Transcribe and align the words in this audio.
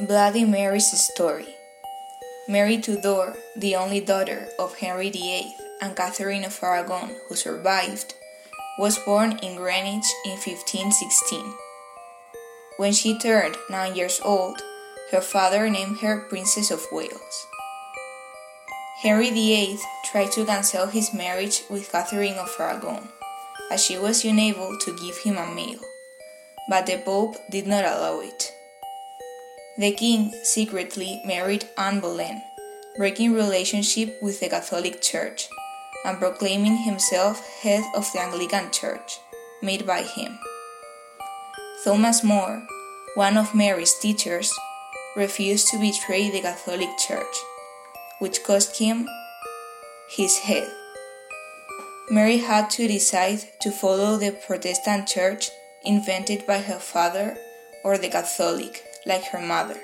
Bloody 0.00 0.44
Mary's 0.44 0.90
story. 0.90 1.54
Mary 2.48 2.78
Tudor, 2.78 3.36
the 3.54 3.76
only 3.76 4.00
daughter 4.00 4.48
of 4.58 4.74
Henry 4.74 5.08
VIII 5.08 5.54
and 5.80 5.94
Catherine 5.94 6.42
of 6.42 6.58
Aragon, 6.60 7.14
who 7.28 7.36
survived, 7.36 8.14
was 8.76 8.98
born 8.98 9.38
in 9.38 9.54
Greenwich 9.54 10.10
in 10.26 10.32
1516. 10.32 11.54
When 12.76 12.92
she 12.92 13.16
turned 13.16 13.54
nine 13.70 13.94
years 13.94 14.20
old, 14.24 14.60
her 15.12 15.20
father 15.20 15.70
named 15.70 16.00
her 16.00 16.26
Princess 16.28 16.72
of 16.72 16.84
Wales. 16.90 17.46
Henry 19.00 19.30
VIII 19.30 19.78
tried 20.10 20.32
to 20.32 20.44
cancel 20.44 20.88
his 20.88 21.14
marriage 21.14 21.62
with 21.70 21.92
Catherine 21.92 22.34
of 22.34 22.50
Aragon, 22.58 23.10
as 23.70 23.84
she 23.84 23.96
was 23.96 24.24
unable 24.24 24.76
to 24.76 24.98
give 24.98 25.18
him 25.18 25.38
a 25.38 25.54
male, 25.54 25.86
but 26.68 26.86
the 26.86 26.98
Pope 26.98 27.36
did 27.48 27.68
not 27.68 27.84
allow 27.84 28.18
it. 28.18 28.50
The 29.76 29.90
king 29.90 30.32
secretly 30.44 31.20
married 31.24 31.66
Anne 31.76 31.98
Boleyn, 31.98 32.40
breaking 32.96 33.34
relationship 33.34 34.22
with 34.22 34.38
the 34.38 34.48
Catholic 34.48 35.02
Church 35.02 35.48
and 36.04 36.16
proclaiming 36.16 36.76
himself 36.76 37.44
head 37.60 37.82
of 37.92 38.08
the 38.12 38.20
Anglican 38.20 38.70
Church, 38.70 39.18
made 39.62 39.84
by 39.84 40.02
him. 40.02 40.38
Thomas 41.82 42.22
More, 42.22 42.62
one 43.16 43.36
of 43.36 43.52
Mary's 43.52 43.98
teachers, 43.98 44.52
refused 45.16 45.66
to 45.68 45.80
betray 45.80 46.30
the 46.30 46.42
Catholic 46.42 46.96
Church, 46.96 47.36
which 48.20 48.44
cost 48.44 48.78
him 48.78 49.08
his 50.08 50.38
head. 50.38 50.70
Mary 52.10 52.36
had 52.36 52.70
to 52.70 52.86
decide 52.86 53.40
to 53.60 53.72
follow 53.72 54.18
the 54.18 54.30
Protestant 54.30 55.08
Church 55.08 55.50
invented 55.84 56.46
by 56.46 56.58
her 56.58 56.78
father 56.78 57.36
or 57.82 57.98
the 57.98 58.08
Catholic 58.08 58.84
like 59.06 59.24
her 59.26 59.40
mother, 59.40 59.80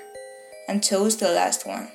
and 0.67 0.83
chose 0.83 1.17
the 1.17 1.29
last 1.29 1.65
one. 1.65 1.91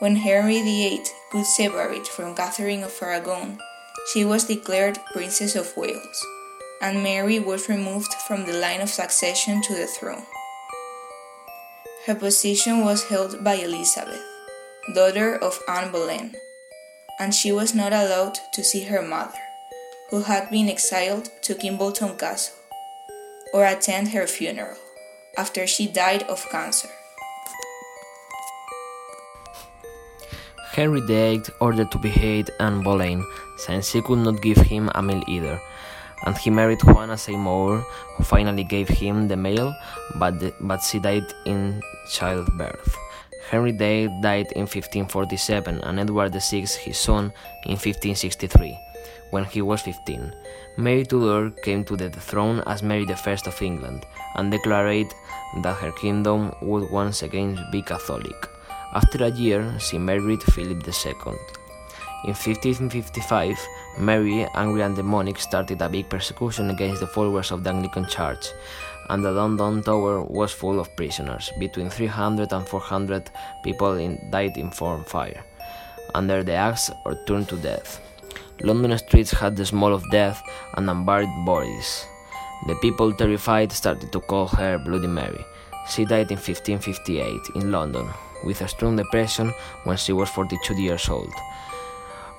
When 0.00 0.16
Henry 0.16 0.60
VIII 0.60 1.04
could 1.30 1.46
separate 1.46 2.06
from 2.06 2.34
Catherine 2.34 2.82
of 2.82 2.98
Aragon, 3.00 3.58
she 4.12 4.24
was 4.24 4.44
declared 4.44 4.98
Princess 5.12 5.54
of 5.54 5.76
Wales, 5.76 6.26
and 6.82 7.02
Mary 7.02 7.38
was 7.38 7.68
removed 7.68 8.12
from 8.26 8.44
the 8.44 8.52
line 8.52 8.80
of 8.80 8.90
succession 8.90 9.62
to 9.62 9.74
the 9.74 9.86
throne. 9.86 10.26
Her 12.06 12.14
position 12.14 12.84
was 12.84 13.08
held 13.08 13.42
by 13.42 13.54
Elizabeth, 13.54 14.22
daughter 14.94 15.36
of 15.36 15.58
Anne 15.68 15.90
Boleyn, 15.90 16.36
and 17.18 17.34
she 17.34 17.52
was 17.52 17.74
not 17.74 17.92
allowed 17.92 18.38
to 18.52 18.64
see 18.64 18.82
her 18.84 19.00
mother, 19.00 19.38
who 20.10 20.22
had 20.22 20.50
been 20.50 20.68
exiled 20.68 21.30
to 21.42 21.54
Kimbolton 21.54 22.18
Castle, 22.18 22.56
or 23.54 23.64
attend 23.64 24.08
her 24.08 24.26
funeral 24.26 24.76
after 25.36 25.66
she 25.66 25.86
died 25.86 26.22
of 26.24 26.44
cancer. 26.50 26.88
Henry 30.74 31.00
VIII 31.02 31.42
ordered 31.60 31.90
to 31.92 31.98
behead 31.98 32.50
Anne 32.58 32.82
Boleyn, 32.82 33.24
since 33.58 33.90
she 33.90 34.02
could 34.02 34.18
not 34.18 34.42
give 34.42 34.58
him 34.58 34.90
a 34.94 35.02
meal 35.02 35.22
either, 35.28 35.60
and 36.26 36.36
he 36.36 36.50
married 36.50 36.82
Juana 36.82 37.16
Seymour, 37.16 37.78
who 38.16 38.24
finally 38.24 38.64
gave 38.64 38.88
him 38.88 39.28
the 39.28 39.36
male, 39.36 39.72
but, 40.18 40.40
the, 40.40 40.52
but 40.60 40.82
she 40.82 40.98
died 40.98 41.26
in 41.46 41.80
childbirth. 42.10 42.96
Henry 43.50 43.70
VIII 43.70 44.08
died 44.20 44.50
in 44.56 44.62
1547 44.62 45.78
and 45.82 46.00
Edward 46.00 46.32
VI, 46.32 46.66
his 46.80 46.98
son, 46.98 47.32
in 47.66 47.78
1563, 47.78 48.76
when 49.30 49.44
he 49.44 49.62
was 49.62 49.82
15. 49.82 50.32
Mary 50.76 51.04
Tudor 51.04 51.50
came 51.62 51.84
to 51.84 51.96
the 51.96 52.10
throne 52.10 52.62
as 52.66 52.82
Mary 52.82 53.06
I 53.08 53.36
of 53.46 53.62
England 53.62 54.06
and 54.34 54.50
declared 54.50 55.12
that 55.62 55.76
her 55.76 55.92
kingdom 55.92 56.52
would 56.62 56.90
once 56.90 57.22
again 57.22 57.58
be 57.70 57.82
Catholic. 57.82 58.48
After 58.94 59.24
a 59.24 59.30
year, 59.30 59.78
she 59.78 59.98
married 59.98 60.42
Philip 60.42 60.86
II. 60.86 61.34
In 62.24 62.32
1555, 62.32 63.58
Mary, 63.98 64.46
angry 64.54 64.82
and 64.82 64.96
demonic, 64.96 65.38
started 65.38 65.82
a 65.82 65.88
big 65.88 66.08
persecution 66.08 66.70
against 66.70 67.00
the 67.00 67.06
followers 67.06 67.50
of 67.50 67.62
the 67.62 67.70
Anglican 67.70 68.06
Church, 68.06 68.46
and 69.10 69.22
the 69.22 69.30
London 69.30 69.82
Tower 69.82 70.22
was 70.22 70.52
full 70.52 70.80
of 70.80 70.96
prisoners. 70.96 71.52
Between 71.58 71.90
300 71.90 72.52
and 72.52 72.66
400 72.66 73.30
people 73.62 73.94
in, 73.94 74.30
died 74.30 74.56
in 74.56 74.70
form 74.70 75.04
fire, 75.04 75.44
under 76.14 76.42
the 76.42 76.54
axe 76.54 76.90
or 77.04 77.14
turned 77.26 77.48
to 77.50 77.56
death. 77.56 78.00
London 78.62 78.96
streets 78.98 79.32
had 79.32 79.56
the 79.56 79.66
smell 79.66 79.92
of 79.92 80.08
death 80.10 80.42
and 80.74 80.88
unburied 80.88 81.28
bodies. 81.44 82.06
The 82.66 82.74
people, 82.76 83.12
terrified, 83.12 83.72
started 83.72 84.12
to 84.12 84.20
call 84.20 84.46
her 84.48 84.78
Bloody 84.78 85.08
Mary. 85.08 85.44
She 85.90 86.04
died 86.04 86.30
in 86.30 86.38
1558 86.38 87.56
in 87.56 87.72
London 87.72 88.08
with 88.44 88.60
a 88.60 88.68
strong 88.68 88.96
depression 88.96 89.52
when 89.84 89.96
she 89.96 90.12
was 90.12 90.30
42 90.30 90.80
years 90.80 91.08
old, 91.08 91.32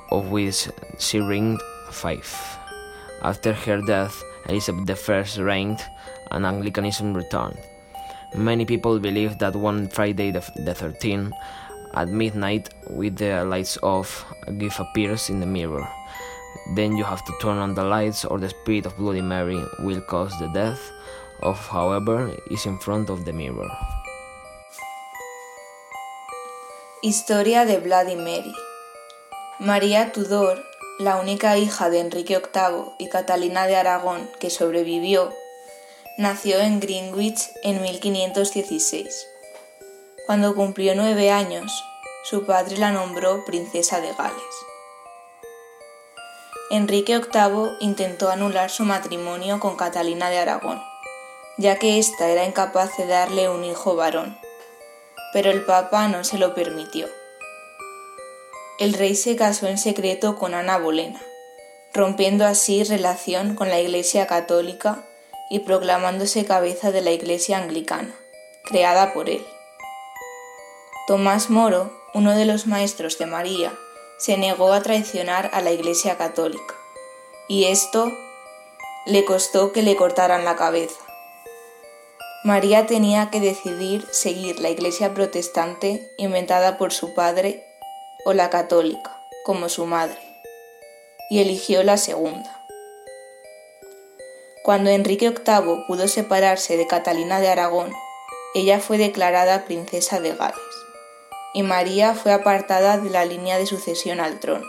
of 0.09 0.30
which 0.30 0.68
she 0.98 1.20
reigned 1.20 1.62
five. 1.92 2.26
After 3.22 3.53
her 3.53 3.82
death, 3.82 4.24
Elizabeth 4.47 5.09
I 5.09 5.42
reigned 5.42 5.82
and 6.32 6.46
Anglicanism 6.46 7.14
returned. 7.14 7.59
Many 8.36 8.66
people 8.66 9.00
believe 9.00 9.38
that 9.40 9.56
one 9.56 9.88
Friday 9.90 10.32
the, 10.32 10.40
13th 10.40 11.32
at 11.94 12.09
midnight 12.09 12.70
with 12.90 13.18
the 13.18 13.46
lights 13.46 13.78
off, 13.82 14.26
a 14.47 14.52
gift 14.52 14.80
appears 14.80 15.30
in 15.30 15.40
the 15.40 15.46
mirror. 15.46 15.88
Then 16.74 16.98
you 16.98 17.03
have 17.03 17.24
to 17.26 17.34
turn 17.40 17.58
on 17.58 17.76
the 17.76 17.84
lights 17.84 18.26
or 18.26 18.40
the 18.40 18.50
spirit 18.50 18.88
of 18.88 18.98
Bloody 18.98 19.22
Mary 19.22 19.62
will 19.80 20.02
cause 20.02 20.34
the 20.40 20.48
death 20.48 20.81
of 21.42 21.59
whoever 21.68 22.31
is 22.50 22.66
in 22.66 22.80
front 22.80 23.09
of 23.09 23.24
the 23.26 23.34
mirror. 23.34 23.70
Historia 27.03 27.66
de 27.66 27.78
Bloody 27.78 28.16
Mary 28.16 28.56
María 29.59 30.12
Tudor, 30.12 30.58
la 31.00 31.18
única 31.18 31.58
hija 31.58 31.90
de 31.92 32.00
Enrique 32.00 32.40
VIII 32.40 32.94
y 32.97 33.09
Catalina 33.09 33.68
de 33.68 33.76
Aragón 33.76 34.28
que 34.40 34.50
sobrevivió, 34.50 35.32
nació 36.18 36.59
en 36.59 36.80
Greenwich 36.80 37.52
en 37.64 37.82
1516. 37.82 39.28
Cuando 40.26 40.56
cumplió 40.56 40.96
nueve 40.96 41.30
años, 41.30 41.72
su 42.24 42.46
padre 42.46 42.78
la 42.78 42.92
nombró 42.92 43.46
princesa 43.46 44.02
de 44.02 44.12
Gales. 44.14 44.66
Enrique 46.72 47.20
VIII 47.20 47.78
intentó 47.80 48.31
anular 48.31 48.72
su 48.72 48.86
matrimonio 48.86 49.59
con 49.59 49.76
Catalina 49.76 50.31
de 50.31 50.40
Aragón, 50.40 50.81
ya 51.58 51.78
que 51.78 52.00
ésta 52.00 52.28
era 52.30 52.44
incapaz 52.44 52.98
de 52.98 53.06
darle 53.06 53.50
un 53.50 53.64
hijo 53.64 53.96
varón, 53.96 54.36
pero 55.31 55.52
el 55.52 55.64
Papa 55.64 56.08
no 56.08 56.24
se 56.24 56.40
lo 56.40 56.56
permitió. 56.56 57.08
El 58.80 58.94
rey 58.94 59.14
se 59.14 59.36
casó 59.36 59.68
en 59.68 59.78
secreto 59.78 60.40
con 60.40 60.56
Ana 60.56 60.80
Bolena, 60.80 61.22
rompiendo 61.94 62.48
así 62.48 62.84
relación 62.84 63.53
con 63.53 63.70
la 63.70 63.80
Iglesia 63.80 64.26
católica 64.26 65.06
y 65.52 65.59
proclamándose 65.59 66.46
cabeza 66.46 66.92
de 66.92 67.02
la 67.02 67.12
Iglesia 67.12 67.59
anglicana, 67.59 68.16
creada 68.64 69.14
por 69.14 69.30
él. 69.30 69.46
Tomás 71.06 71.52
Moro, 71.52 71.96
uno 72.16 72.36
de 72.36 72.46
los 72.46 72.66
maestros 72.66 73.20
de 73.20 73.28
María, 73.28 73.72
se 74.18 74.38
negó 74.38 74.72
a 74.72 74.81
traicionar 74.81 75.50
a 75.53 75.62
la 75.62 75.72
Iglesia 75.72 76.18
católica, 76.18 76.76
y 77.48 77.66
esto 77.66 78.12
le 79.06 79.26
costó 79.26 79.72
que 79.72 79.84
le 79.84 79.96
cortaran 79.96 80.46
la 80.46 80.56
cabeza. 80.56 81.00
María 82.44 82.86
tenía 82.86 83.30
que 83.30 83.40
decidir 83.40 84.08
seguir 84.12 84.59
la 84.59 84.70
Iglesia 84.70 85.14
protestante 85.14 86.12
inventada 86.18 86.78
por 86.78 86.94
su 86.94 87.14
padre 87.14 87.66
o 88.24 88.34
la 88.34 88.50
católica, 88.50 89.22
como 89.44 89.68
su 89.70 89.86
madre, 89.86 90.20
y 91.30 91.42
eligió 91.42 91.84
la 91.84 91.97
segunda. 91.97 92.66
Cuando 94.64 94.90
Enrique 94.90 95.30
VIII 95.30 95.86
pudo 95.88 96.08
separarse 96.08 96.78
de 96.78 96.88
Catalina 96.88 97.40
de 97.40 97.50
Aragón, 97.50 97.94
ella 98.56 98.80
fue 98.80 98.97
declarada 98.97 99.66
princesa 99.66 100.20
de 100.20 100.34
Gales 100.34 100.74
y 101.55 101.63
María 101.63 102.16
fue 102.16 102.34
apartada 102.34 102.97
de 102.97 103.09
la 103.09 103.23
línea 103.23 103.57
de 103.57 103.66
sucesión 103.66 104.19
al 104.19 104.41
trono. 104.41 104.67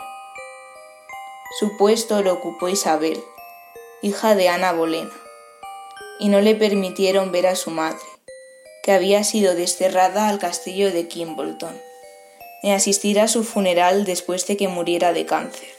Su 1.59 1.77
puesto 1.77 2.23
lo 2.23 2.33
ocupó 2.33 2.69
Isabel, 2.69 3.21
hija 4.03 4.37
de 4.37 4.49
Ana 4.49 4.71
Bolena, 4.71 5.11
y 6.21 6.29
no 6.29 6.41
le 6.41 6.55
permitieron 6.55 7.33
ver 7.33 7.49
a 7.49 7.57
su 7.57 7.73
madre, 7.73 8.07
que 8.85 8.93
había 8.93 9.25
sido 9.25 9.57
desterrada 9.57 10.29
al 10.29 10.39
castillo 10.39 10.93
de 10.93 11.09
Kimbolton, 11.09 11.77
ni 12.63 12.73
asistir 12.73 13.19
a 13.19 13.27
su 13.27 13.43
funeral 13.43 14.05
después 14.05 14.47
de 14.47 14.57
que 14.57 14.69
muriera 14.69 15.13
de 15.13 15.27
cáncer. 15.27 15.76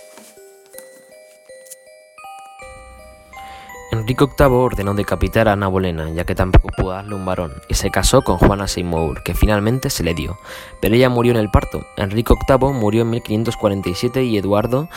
Enrique 3.90 4.26
VIII 4.26 4.48
ordenó 4.48 4.94
decapitar 4.94 5.48
a 5.48 5.54
Ana 5.54 5.68
Bolena, 5.68 6.10
ya 6.10 6.26
que 6.26 6.36
tampoco 6.36 6.70
pudo 6.76 6.92
darle 6.92 7.16
un 7.16 7.26
varón, 7.26 7.54
y 7.70 7.76
se 7.76 7.90
casó 7.90 8.22
con 8.22 8.38
Juana 8.38 8.68
Seymour, 8.68 9.24
que 9.24 9.34
finalmente 9.34 9.90
se 9.90 10.04
le 10.04 10.14
dio, 10.14 10.38
pero 10.82 10.96
ella 10.96 11.10
murió 11.10 11.32
en 11.32 11.38
el 11.38 11.50
parto. 11.50 11.86
Enrique 11.96 12.34
VIII 12.48 12.74
murió 12.74 13.04
en 13.04 13.12
1547 13.12 14.26
y 14.26 14.38
Eduardo 14.38 14.90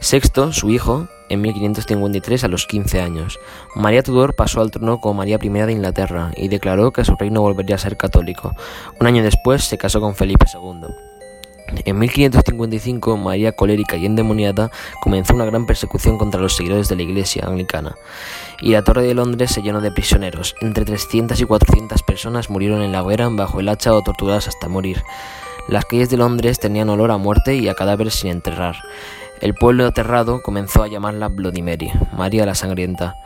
VI, 0.00 0.52
su 0.52 0.70
hijo, 0.70 1.08
en 1.28 1.42
1553 1.42 2.44
a 2.44 2.48
los 2.48 2.66
15 2.66 3.00
años. 3.00 3.38
María 3.74 4.02
Tudor 4.02 4.34
pasó 4.34 4.62
al 4.62 4.70
trono 4.70 4.98
como 4.98 5.14
María 5.14 5.38
I 5.40 5.48
de 5.48 5.72
Inglaterra 5.72 6.30
y 6.34 6.48
declaró 6.48 6.90
que 6.90 7.04
su 7.04 7.16
reino 7.16 7.42
volvería 7.42 7.76
a 7.76 7.78
ser 7.78 7.98
católico. 7.98 8.54
Un 8.98 9.06
año 9.06 9.22
después 9.22 9.64
se 9.64 9.76
casó 9.76 10.00
con 10.00 10.14
Felipe 10.14 10.46
II. 10.52 11.07
En 11.84 11.98
1555, 11.98 13.16
María 13.16 13.52
colérica 13.52 13.96
y 13.96 14.06
endemoniada 14.06 14.70
comenzó 15.00 15.34
una 15.34 15.44
gran 15.44 15.66
persecución 15.66 16.16
contra 16.16 16.40
los 16.40 16.56
seguidores 16.56 16.88
de 16.88 16.96
la 16.96 17.02
Iglesia 17.02 17.44
anglicana, 17.46 17.94
y 18.60 18.70
la 18.70 18.82
Torre 18.82 19.02
de 19.02 19.14
Londres 19.14 19.50
se 19.50 19.62
llenó 19.62 19.80
de 19.80 19.92
prisioneros. 19.92 20.54
Entre 20.60 20.84
300 20.84 21.38
y 21.40 21.44
400 21.44 22.02
personas 22.02 22.48
murieron 22.48 22.82
en 22.82 22.92
la 22.92 23.02
hoguera 23.02 23.28
bajo 23.28 23.60
el 23.60 23.68
hacha 23.68 23.94
o 23.94 24.02
torturadas 24.02 24.48
hasta 24.48 24.68
morir. 24.68 25.02
Las 25.68 25.84
calles 25.84 26.08
de 26.08 26.16
Londres 26.16 26.58
tenían 26.58 26.88
olor 26.88 27.10
a 27.10 27.18
muerte 27.18 27.56
y 27.56 27.68
a 27.68 27.74
cadáveres 27.74 28.14
sin 28.14 28.30
enterrar. 28.30 28.76
El 29.40 29.54
pueblo 29.54 29.86
aterrado 29.86 30.40
comenzó 30.42 30.82
a 30.82 30.88
llamarla 30.88 31.28
Bloody 31.28 31.62
Mary, 31.62 31.92
María 32.16 32.46
la 32.46 32.54
Sangrienta. 32.54 33.16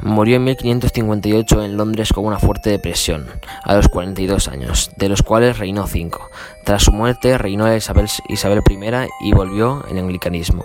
Murió 0.00 0.36
en 0.36 0.44
1558 0.44 1.62
en 1.62 1.76
Londres 1.76 2.12
con 2.12 2.24
una 2.24 2.38
fuerte 2.38 2.70
depresión, 2.70 3.26
a 3.62 3.74
los 3.74 3.88
42 3.88 4.48
años, 4.48 4.90
de 4.96 5.08
los 5.08 5.22
cuales 5.22 5.58
reinó 5.58 5.86
cinco. 5.86 6.30
Tras 6.64 6.84
su 6.84 6.92
muerte 6.92 7.38
reinó 7.38 7.74
Isabel, 7.74 8.08
Isabel 8.28 8.62
I 8.68 9.08
y 9.20 9.32
volvió 9.32 9.84
el 9.90 9.98
anglicanismo. 9.98 10.64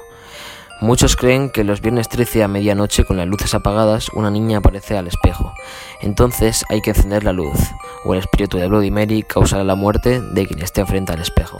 Muchos 0.80 1.16
creen 1.16 1.50
que 1.50 1.64
los 1.64 1.82
viernes 1.82 2.08
13 2.08 2.44
a 2.44 2.48
medianoche 2.48 3.04
con 3.04 3.18
las 3.18 3.28
luces 3.28 3.56
apagadas 3.56 4.10
una 4.10 4.30
niña 4.30 4.60
aparece 4.60 4.98
al 4.98 5.08
espejo. 5.08 5.54
Entonces 6.02 6.64
hay 6.70 6.82
que 6.82 6.92
encender 6.92 7.24
la 7.24 7.34
luz, 7.34 7.58
o 8.06 8.14
el 8.14 8.20
espíritu 8.20 8.58
de 8.58 8.68
Bloody 8.68 8.92
Mary 8.92 9.24
causará 9.24 9.64
la 9.64 9.76
muerte 9.76 10.22
de 10.22 10.46
quien 10.46 10.62
esté 10.62 10.86
frente 10.86 11.14
al 11.14 11.22
espejo. 11.22 11.60